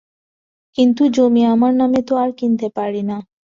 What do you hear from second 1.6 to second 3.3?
নামে তো আর কিনতে পারি না।